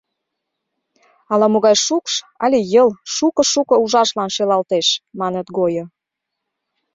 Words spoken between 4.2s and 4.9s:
шелалтеш,